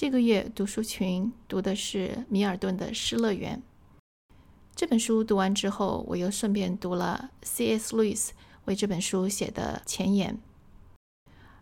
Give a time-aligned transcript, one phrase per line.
[0.00, 3.62] 这个月读书群读的是米尔顿的《失乐园》
[4.74, 5.22] 这本书。
[5.22, 7.94] 读完之后，我又顺便读了 C.S.
[7.94, 8.32] 路易斯
[8.64, 10.38] 为这本书写的前言。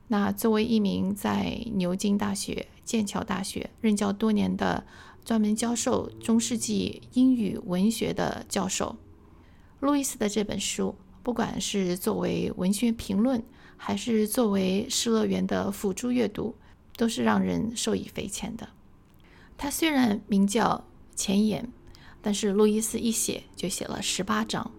[0.06, 4.86] 那作为一名在牛津大学、剑桥大学任教多年的
[5.24, 8.94] 专门教授中世纪英语文学的教授，
[9.80, 10.94] 路易斯的这本书，
[11.24, 13.42] 不管是作为文学评论，
[13.76, 16.54] 还是作为《失乐园》的辅助阅读，
[16.98, 18.68] 都是让人受益匪浅的。
[19.56, 20.84] 他虽然名叫
[21.16, 21.72] 前言，
[22.20, 24.70] 但是路易斯一写就写了十八章，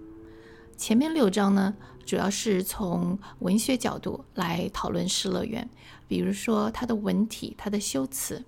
[0.78, 1.76] 前面六章呢。
[2.06, 5.70] 主要是从文学角度来讨论《失乐园》，
[6.08, 8.44] 比如说它的文体、它的修辞。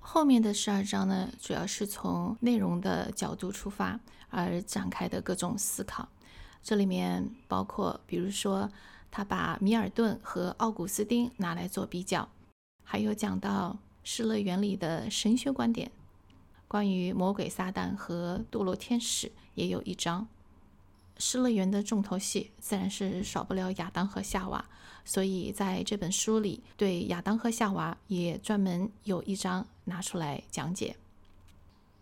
[0.00, 6.08] 后面的十二章呢，主要是从内容的角度出发而展开的各种思考。
[6.60, 8.68] 这里面包括，比如说
[9.12, 12.28] 他把米尔顿和奥古斯丁拿来做比较，
[12.84, 15.90] 还有讲到《失乐园》里的神学观点，
[16.68, 20.28] 关于魔鬼撒旦和堕落天使也有一章。
[21.16, 24.64] 失乐园的重头戏自然是少不了亚当和夏娃，
[25.04, 30.96] 所以在这本书里，对亚当和夏娃也专门有一章拿出来讲解。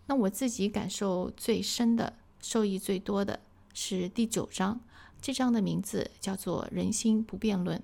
[0.06, 3.38] 那我自己感受最深的、受益最多的
[3.74, 4.80] 是第九章，
[5.20, 7.78] 这章的名字叫做《人心不变论》。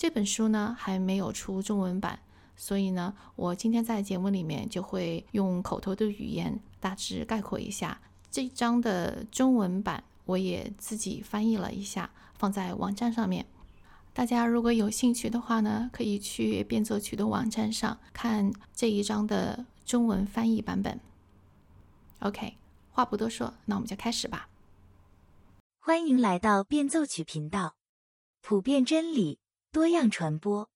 [0.00, 2.20] 这本书呢还没有出中文版，
[2.56, 10.02] 所以呢，我今天在节目里面就会用口头的语言大致概括一下这一章的中文版。
[10.24, 13.44] 我也自己翻译了一下，放在网站上面。
[14.14, 20.98] 大家如果有兴趣的话呢，可以去变奏曲的网站上看这一章的中文翻译版本。
[22.20, 22.54] OK，
[22.90, 24.48] 话不多说，那我们就开始吧。
[25.78, 27.74] 欢迎来到变奏曲频道，
[28.40, 29.39] 普遍真理，
[29.72, 30.68] 多样传播。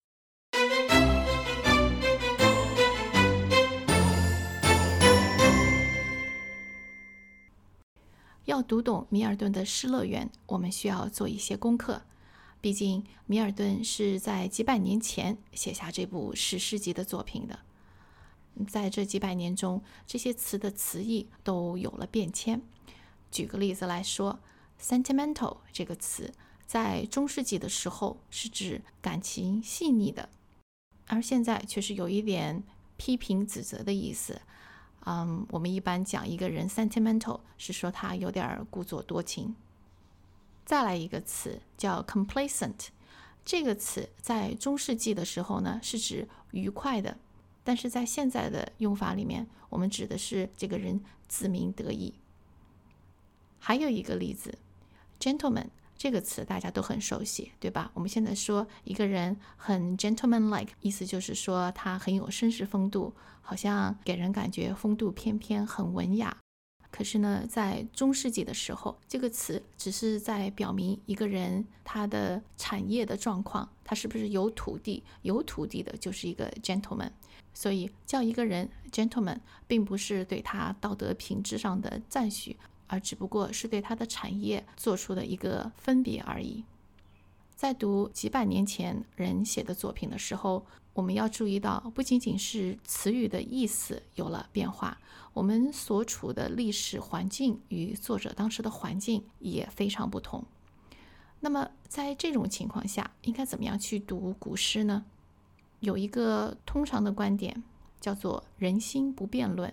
[8.44, 12.02] 要读懂米尔顿的《失乐园》，我们需要做一些功课。
[12.60, 17.58] 毕竟，米尔顿是在几百年前写下这部史诗级的作品的。
[18.68, 22.62] 在这几百年中，这些词的词义都有了变迁。
[23.32, 24.38] 举个例子来说
[24.80, 26.32] ，“sentimental” 这个词
[26.66, 30.28] 在中世纪的时候是指感情细腻的，
[31.06, 32.62] 而现在却是有一点
[32.96, 34.40] 批评指责的意思。
[35.06, 39.54] 嗯，我们一般讲一个人 sentimental 是说他有点故作多情。
[40.64, 42.88] 再来一个词叫 complacent，
[43.44, 47.18] 这个词在中世纪的时候呢是指愉快的，
[47.62, 52.14] 但是在现在的用法里面，我们指的是这个人自鸣得意。
[53.58, 54.58] 还有一个例子
[55.20, 55.68] ，gentleman。
[56.04, 57.90] 这个词大家都很熟悉，对吧？
[57.94, 66.36] 我们现在说一个人很 gentleman-like，意思就是说他很有绅士风度，好像给人感觉风度翩翩，很文雅。
[66.90, 75.02] 可是呢，在中世纪的时候，这个词只是在表明一个人他的产业的状况，他是不是有土地？
[75.22, 77.12] 有土地的就是一个 gentleman。
[77.54, 82.58] 所以叫一个人 gentleman，并不是对他道德品质上的赞许。
[82.86, 86.64] 而只不过是对他的产业做出的一个分别而已。
[87.54, 94.98] 在读几百年前人写的作品的时候，我们要注意到，不仅仅是词语的意思有了变化，
[95.32, 100.44] 我们所处的历史环境与作者当时的环境也非常不同。
[101.40, 105.04] 那么，在这种情况下，应该怎么样去读古诗呢？
[105.80, 107.62] 有一个通常的观点，
[108.00, 109.72] 叫做“人心不变论”。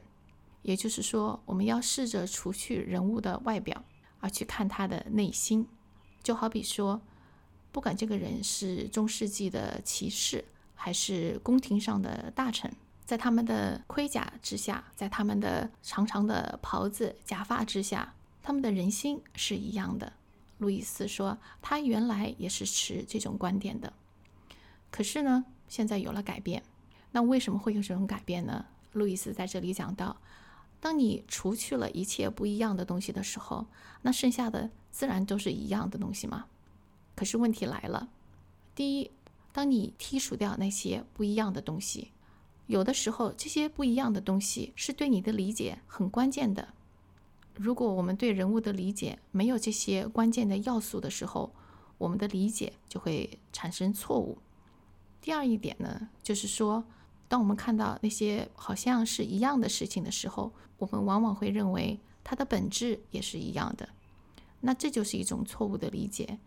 [0.63, 3.83] 也就是说，我们要试着除去人物的外表，
[4.19, 5.67] 而去看他的内心。
[6.21, 7.01] 就好比说，
[7.71, 10.45] 不管这个人是中世纪的骑士，
[10.75, 12.71] 还是宫廷上的大臣，
[13.05, 20.13] 在他们的盔甲之下，在他们的长长的袍子、假发之下，他们的人心是一样的。
[20.59, 23.91] 路易斯说，他原来也是持这种观点的，
[24.91, 26.61] 可是呢，现在有了改变。
[27.13, 28.65] 那为什么会有这种改变呢？
[28.93, 30.15] 路易斯在这里讲到。
[30.81, 33.67] 当你除去了一切不一样的东西的时候，
[34.01, 36.47] 那剩下的自然都是一样的东西吗？
[37.15, 38.09] 可是问题来了，
[38.73, 39.11] 第一，
[39.53, 42.11] 当你剔除掉那些不一样的东西，
[42.65, 46.69] 有的时候这些不一样的东西是对你的理解很关键的。
[47.53, 51.53] 如果我们对人物的理解没有这些关键的要素的时候，
[51.99, 54.39] 我们的理解就会产生错误。
[55.21, 56.83] 第二一点呢，就是说。
[57.31, 63.87] 当我们看到那些好像是一样的事情的时候，我们往往会认为它的本质也是一样的。
[64.59, 66.39] 那这就是一种错误的理解。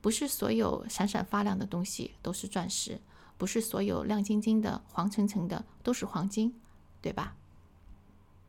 [0.00, 3.00] 不是所有闪闪发亮的东西都是钻石，
[3.38, 6.52] 不是所有亮晶晶的、黄澄澄的都是黄金，
[7.00, 7.36] 对吧？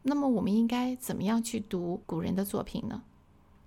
[0.02, 3.04] 那么我们应该怎么样去读古人的作品呢？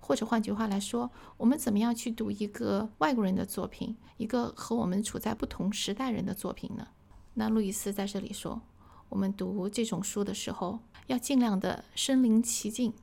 [0.01, 6.85] 或者换句话来说，我们怎么样去读一个外国人的作品，一个和我们处在不同时代人的作品呢？
[7.33, 8.61] 那路易斯在这里说，
[9.09, 12.93] 我们读这种书的时候，要尽量的身临其境，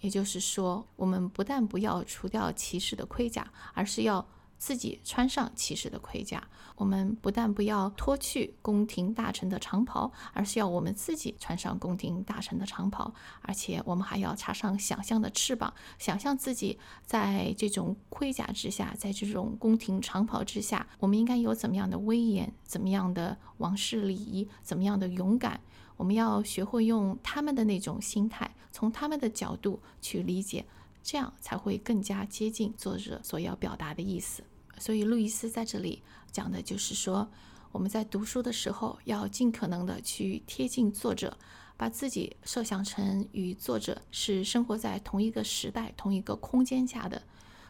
[0.00, 4.26] 也就是说，我们不但不要除掉骑士的盔甲，而是要。
[4.58, 6.42] 自己穿上骑士的盔甲，
[6.76, 13.12] 我们不但不要脱去宫廷大臣的长袍，而是要我们自己穿上宫廷大臣的长袍，
[13.42, 25.60] 而且我们还要插上想象的翅膀，想象自己在这种盔甲之下，在这种宫廷长袍之下，我们应该有怎么样的威严，怎么样的王室礼仪，怎么样的勇敢。
[25.96, 30.66] 我们要学会用他们的那种心态，从他们的角度去理解。
[31.06, 34.42] 这样才会更加接近作者所要表达的意思。
[34.76, 37.30] 所以，路易斯在这里讲的就是说，
[37.70, 41.38] 我们在读书的时候要尽可能的去贴近作者，
[41.76, 47.22] 把自己设想成与作者是生活在同一个时代、同一个空间下的，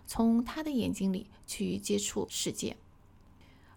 [0.06, 2.74] 从他的眼睛里去接触世界。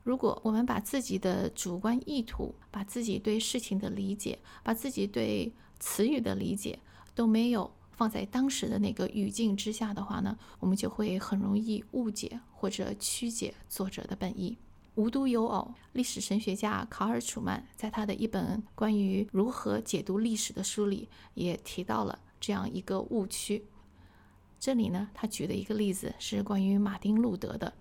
[0.04, 6.80] 如果我们把自己的主观意图、把自己对事情的理解、把自己对词语的理解
[7.14, 7.70] 都没有，
[8.00, 14.58] 放在当时的那个语境之下的话呢，我们就会很容易误解或者曲解作者的本意。
[14.96, 23.66] 无独有偶，历史神学家卡尔·楚曼在他的一本关于如何解读历史的书里也提到了这样一个误区。
[24.58, 27.74] 这里呢，他举的一个例子是关于马丁·路德的。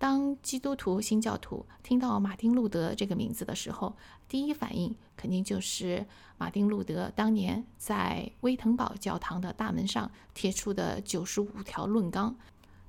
[0.00, 3.94] 当基督徒新教徒听到马丁·路德这个名字的时候，
[4.26, 6.06] 第一反应肯定就是
[6.38, 12.34] 马丁·路德当年在威腾堡教堂的大门上贴出的九十五条论纲。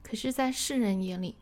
[0.02, 1.36] 可是，在世人眼里，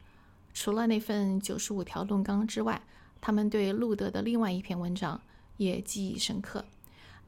[0.56, 2.82] 除了那份九十五条论纲之外，
[3.22, 5.22] 他们对路德的另外一篇文章
[5.58, 6.66] 也记忆深刻。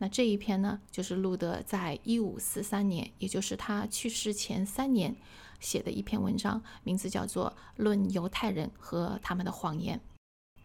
[0.01, 5.15] 那这一篇呢，就是路德在一五四三年，也就是他去世前三年。
[5.59, 9.99] 写的一篇文章，名字叫做《论犹太人和他们的谎言》。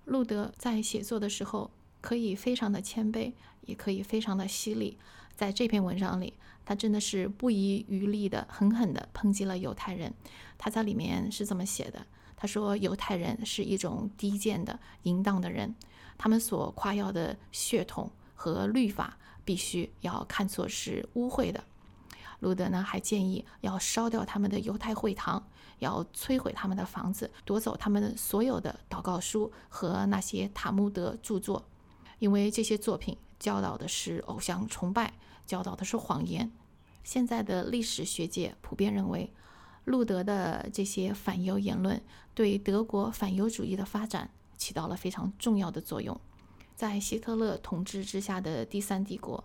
[0.07, 3.35] 路德在写作的时候，可以非常的谦卑，
[3.67, 4.97] 也可以非常的犀利。
[5.35, 6.33] 在这篇文章里，
[6.65, 10.15] 他真的是不遗余力的、狠狠地抨击了犹太人。
[10.57, 15.75] 他在里面是这么写的：他说，犹太人是一种低贱的、淫荡的人，
[16.17, 21.65] 他们所夸耀的血统和律法，必须要看作是污秽的。
[22.41, 25.43] 路德呢还建议要烧掉他们的犹太会堂，
[25.79, 31.65] 要摧毁他们的房子，夺走他们所有的祷告书和那些塔木德著作，
[32.19, 35.15] 因为这些作品教导的是偶像崇拜，
[35.47, 36.53] 教导的是谎言。
[37.03, 39.33] 现在的历史学界普遍认为，
[39.85, 42.03] 路德的这些反犹言论
[42.35, 44.29] 对德国反犹主义的发展
[44.59, 46.21] 起到了非常重要的作用。
[46.77, 49.43] 在希特勒统治之下的第三帝国。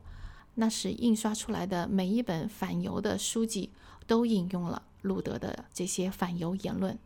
[0.56, 3.72] 那时印刷出来的每一本反犹的书籍
[4.06, 7.00] 都引用了路德的这些反犹言论。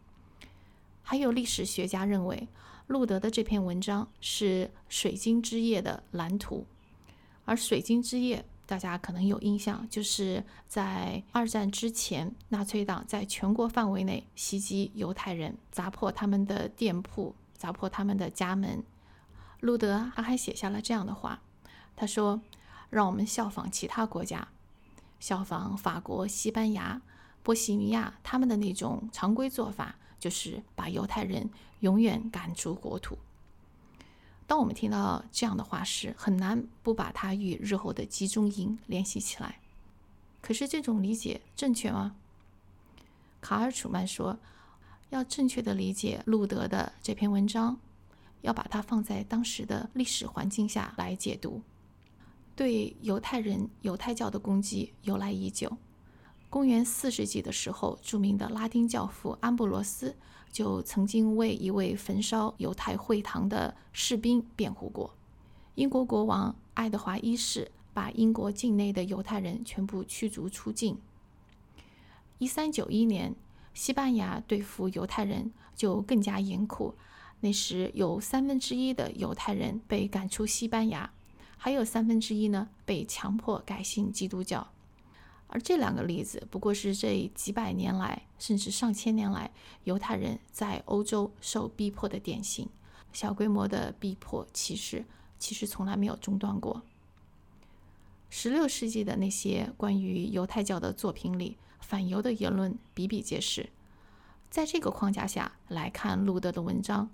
[1.04, 2.48] 还有历史学家认为，
[2.88, 6.66] 路德的这篇文章是《水晶之夜》的蓝图。
[7.45, 18.83] 而《水晶之夜》，大家可能有印象，就是在二战之前，纳粹党在全国范围内袭击犹太人，砸破他们的店铺，砸破他们的家门。
[19.66, 21.42] 路德他还写下了这样的话，
[21.96, 22.42] 他说。
[22.92, 24.48] 让我们效仿其他国家，
[25.19, 27.02] 效仿法国、西班牙、
[27.44, 33.18] 波西米亚，他们的那种常规做法，就是把犹太人永远赶出国土。
[34.48, 39.60] 当我们听到这样的话时，很难不把它与日后的集中营联系起来。
[40.40, 42.16] 可是，这种理解正确吗？
[43.42, 44.38] 卡尔·楚曼说，
[45.10, 47.78] 要正确的理解路德的这篇文章，
[48.45, 51.61] 要把它放在当时的历史环境下来解读。
[52.56, 55.75] 对犹太人、犹太教的攻击由来已久。
[56.49, 60.16] 公元四世纪的时候，著名的拉丁教父安布罗斯
[60.52, 65.16] 就曾经为一位焚烧犹太会堂的士兵辩护过。
[65.73, 70.97] 英国国王爱德华一世把英国境内的犹太人全部驱逐出境。
[72.37, 73.35] 一三九一年，
[73.73, 76.95] 西班牙对付犹太人就更加严酷，
[77.45, 81.11] 那时有三分之一的犹太人被赶出西班牙。
[81.57, 84.68] 还有三分之一呢，被强迫改信基督教，
[85.45, 89.52] 而这两个例子不过是这几百年来，甚至上千年来，
[89.83, 92.68] 犹太人在欧洲受逼迫的典型。
[93.14, 95.06] 小规模的逼迫歧视
[95.37, 96.81] 其实从来没有中断过。
[98.31, 103.69] 十六世纪的那些关于犹太教的作品里，反犹的言论比比皆是。
[104.49, 107.09] 在这个框架下来看路德的文章，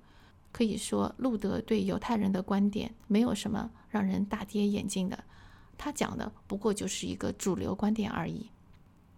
[0.51, 5.23] 可以说，路德对犹太人的观点没有什么让人大跌眼镜的，
[5.77, 8.49] 他讲的不过就是一个主流观点而已。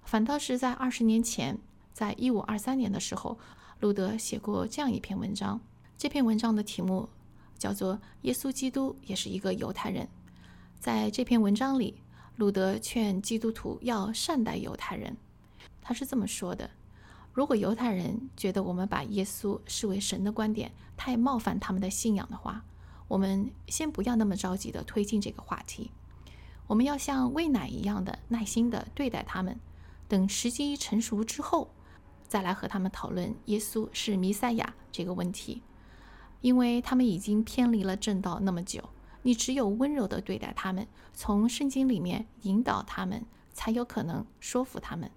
[0.03, 1.57] 反倒是在二十年前，
[1.91, 3.37] 在一五二三年的时候，
[3.79, 5.59] 路德写过这样一篇文章。
[5.97, 7.07] 这篇文章的题目
[7.57, 10.05] 叫做《耶稣基督也是一个犹太人》。
[10.79, 12.01] 在这篇文章里，
[12.35, 15.15] 路德劝基督徒要善待犹太人。
[15.81, 16.69] 他是这么说的
[17.33, 22.63] ：“如果犹太人觉得我们把耶稣视为神的观点太冒犯他们的信仰的话，
[23.07, 25.91] 我们先不要那么着急的推进这个话题。
[26.67, 29.59] 我们要像喂奶一样的耐心的对待他们。
[30.07, 31.71] 等时机成熟之后，
[32.27, 35.63] 再来和他们讨论耶稣是弥赛亚这个问题。
[36.41, 38.89] 因为他们已经偏离了正道那么久。”
[39.25, 45.09] 你只有温柔地对待他们，从圣经里面引导他们，才有可能说服他们。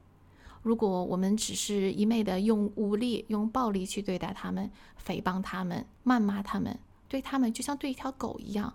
[0.66, 4.68] 如果我们只是一昧的用武力、用暴力去对待他们，
[5.06, 8.75] 诽谤他们、谩骂他们，对他们就像对一条狗一样，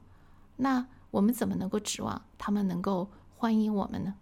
[0.56, 4.16] 那我们怎么能够指望他们能够欢迎我们呢？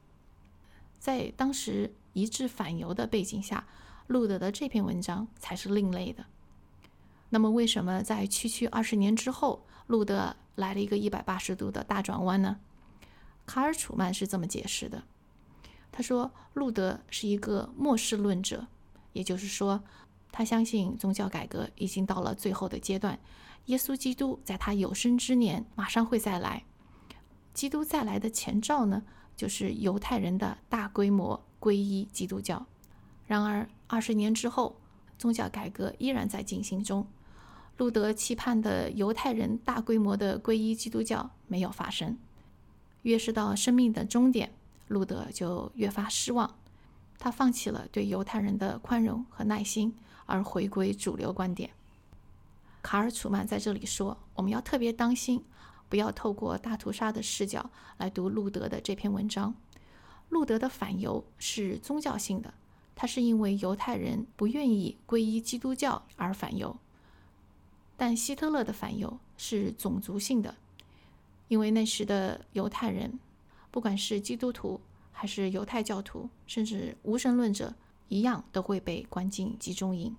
[0.98, 3.68] 在当时一致反犹的背景下，
[4.08, 6.26] 路德的这篇文章才是另类的。
[7.30, 12.60] 那么，为什么在区区二十年之后，路德来了一个一百八十度的大转弯呢？
[13.46, 15.04] 卡尔·楚曼是这么解释的：
[15.92, 18.68] 他说，路德是一个末世论者，
[19.14, 19.84] 也就是说，
[20.32, 23.20] 他相信宗教改革已经到了最后的阶段，
[23.66, 26.64] 耶稣基督在他有生之年马上会再来。
[27.54, 29.04] 基督再来的前兆呢，
[29.36, 32.66] 就是犹太人的大规模皈依基督教。
[33.26, 34.78] 然而，二十年之后，
[35.18, 37.06] 宗教改革依然在进行中。
[37.78, 42.18] 路德期盼的犹太人大规模的皈依基督教没有发生。
[43.04, 44.54] 越是到生命的终点，
[44.90, 46.58] 路德就越发失望。
[47.18, 51.72] 他放弃了对犹太人的宽容和耐心，而回归主流观点。
[52.82, 55.44] 卡尔·楚曼在这里说：“我们要特别当心，
[55.90, 59.54] 不要透过大屠杀的视角来读路德的这篇文章。
[60.30, 62.54] 路德的反犹是宗教性的，
[62.96, 66.78] 他是因为犹太人不愿意皈依基督教而反犹。”
[67.98, 70.56] 但希特勒的反犹是种族性的，
[71.50, 73.20] 因为那时的犹太人，
[73.72, 74.80] 不管是基督徒
[75.12, 77.74] 还是犹太教徒，甚至无神论者，
[78.08, 80.16] 一样都会被关进集中营。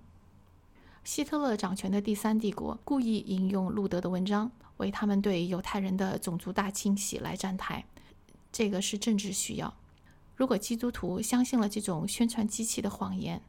[1.03, 7.85] 希特勒掌权的第三帝国故意引用路德的文章，为他们对犹太人的种族大清洗来站台，
[8.51, 9.73] 这个是政治需要。
[10.35, 13.41] 如果基督徒相信了这种宣传机器的谎言，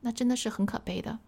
[0.00, 1.18] 那真的是很可悲的。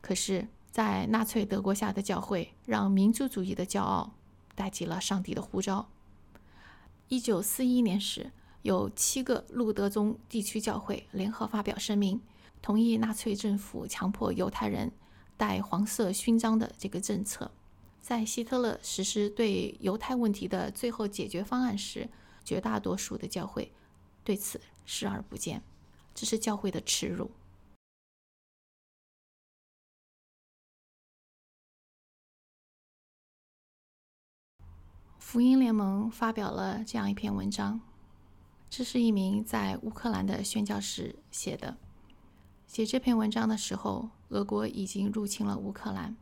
[0.00, 0.48] 可是。
[0.70, 4.12] 在纳粹德国下的教会，让民族主义的骄傲
[4.54, 5.88] 代替了上帝的呼召。
[7.08, 12.20] 一九四一年时，有七个路德宗地区教会联合发表声明，
[12.60, 14.92] 同意纳粹政府强迫犹太人
[15.36, 17.50] 戴黄色勋章的这个政策。
[18.02, 22.10] 在希特勒实施对犹太问题的最后解决方案时，
[22.44, 23.72] 绝大多数的教会
[24.22, 25.62] 对此视而不见，
[26.14, 27.30] 这是教会的耻辱。
[35.30, 37.82] 福音联盟发表了这样一篇文章，
[38.70, 41.76] 这是一名在乌克兰的宣教士写的。
[42.66, 46.16] 写这篇文章的时候，俄国已经入侵了乌克兰。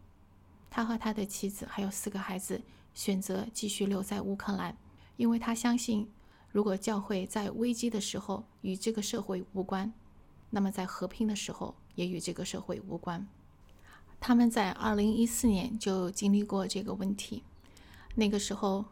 [0.69, 2.61] 他和他的妻子还有四个孩子
[2.95, 4.77] 选择继续留在乌克兰，
[5.17, 6.11] 因为他相信，
[6.51, 9.93] 如果教会在危机的时候与这个社会无关，
[10.51, 13.25] 那么在和平的时候也与这个社会无关。
[14.19, 17.45] 他们在2014年就经历过这个问题，
[18.17, 18.85] 那个时候。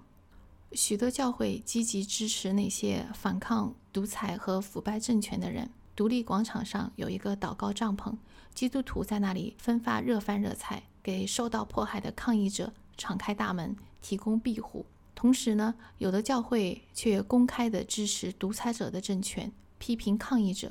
[0.74, 5.70] 许多教会积极支持那些反抗独裁和腐败政权的人。
[5.96, 8.16] 独立广场上有一个祷告帐篷，
[8.52, 14.84] 基督徒在那里分发热饭热菜，给受到迫害的抗议者敞开大门，提供庇护。
[15.14, 20.70] 同时呢，有的教会却公开的支持独裁者的政权，批评抗议者；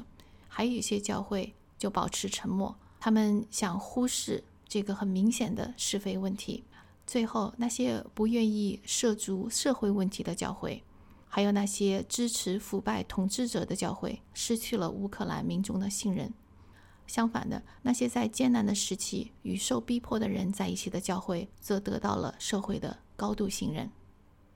[0.50, 6.66] 还有一些教会就保持沉默，他们想忽视这个很明显的是非问题。
[7.06, 10.84] 最后，那些不愿意涉足社会问题的教会，
[11.28, 16.34] 还有那些支持腐败统治者的教会，失去了乌克兰民众的信任。
[17.06, 23.92] 相反的，那些在艰难的时期与受逼迫的人在一起的教会，则得到了社会的高度信任。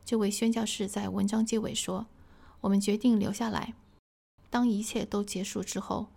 [0.06, 2.08] 这位宣教士在文章结尾说
[2.62, 3.74] ：“我们决定留下来。
[4.50, 6.08] 当一切都结束之后，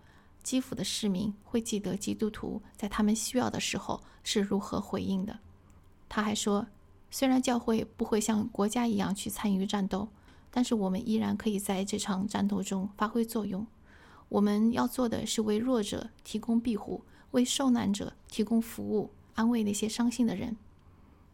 [0.41, 5.37] 基辅的市民会记得基督徒在他们需要的时候是如何回应的。”
[6.13, 6.67] 他还说，
[7.09, 10.09] 虽然教会不会像国家一样去参与战斗，
[10.51, 13.65] 但是我们依然可以在这场战斗中发挥作用。
[14.27, 20.57] 我们要做的是为弱者提供庇护，为受难者提供服务，安慰那些伤心的人。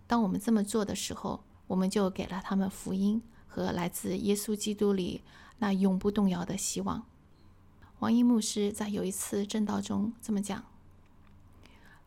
[0.05, 5.23] 当我们这么做的时候，我们就给了他们福音和来自耶稣基督里
[5.57, 7.03] 那永不动摇的希望。
[7.97, 10.65] 王一牧师在有一次正道中这么讲：“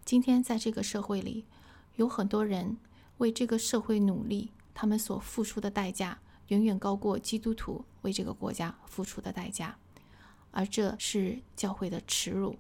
[0.06, 1.44] 今天在这个社会里，
[1.96, 2.76] 有很多人
[3.18, 6.18] 为这个社会努力，他们所付出的代价
[6.48, 9.76] 远远高过基督徒为这个国家付出的代价，
[10.50, 12.56] 而这是教会的耻辱。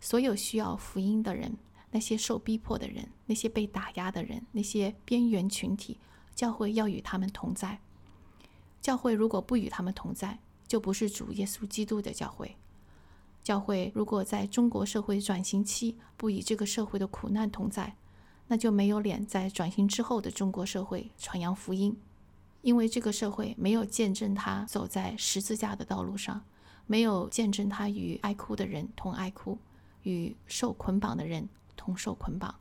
[0.00, 1.56] 所有需要福音的人。”
[1.90, 5.98] 那些受逼迫的人，那些被打压的人，那些边缘群体，
[6.34, 7.80] 教会要与他们同在。
[8.82, 12.56] 教会如果不与他们同在，就不是主耶稣基督的教会。
[13.42, 17.96] 教会如果在中国社会转型期不与这个社会的苦难同在，
[18.48, 21.96] 那就没有脸在转型之后的中国社会传扬福音，
[22.62, 26.44] 因为这个社会没有见证他走在十字架的道路上，
[26.86, 29.56] 没有见证他与爱哭的人同爱哭，
[30.02, 31.48] 与受捆绑的人。
[31.80, 32.52] 同受捆绑。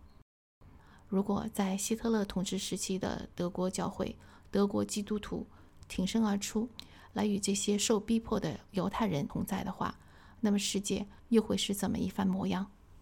[1.07, 4.15] 如果在希特勒统治时期的德国教会、
[4.51, 5.45] 德国基督徒
[5.87, 6.69] 挺身而出，
[7.13, 9.97] 来与这些受逼迫的犹太人同在的话，
[10.39, 12.69] 那么世界又会是怎么一番模样？